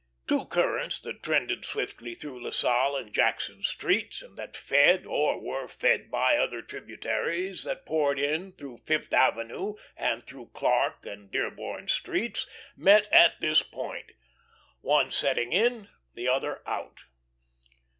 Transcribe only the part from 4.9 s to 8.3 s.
or were fed by, other tributaries that poured